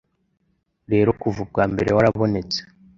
Rero, 0.91 1.09
kuva 1.21 1.39
ubwambere, 1.45 1.89
warabonetse 1.97 2.59